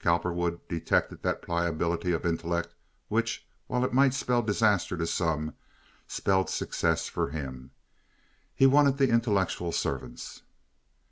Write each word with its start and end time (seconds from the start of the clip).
Cowperwood 0.00 0.66
detected 0.66 1.20
that 1.20 1.42
pliability 1.42 2.12
of 2.14 2.24
intellect 2.24 2.74
which, 3.08 3.46
while 3.66 3.84
it 3.84 3.92
might 3.92 4.14
spell 4.14 4.40
disaster 4.40 4.96
to 4.96 5.06
some, 5.06 5.52
spelled 6.08 6.48
success 6.48 7.06
for 7.06 7.28
him. 7.28 7.70
He 8.54 8.64
wanted 8.66 8.96
the 8.96 9.10
intellectual 9.10 9.72
servants. 9.72 10.40